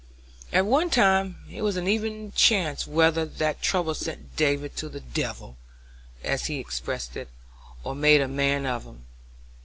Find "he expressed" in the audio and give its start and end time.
6.47-7.15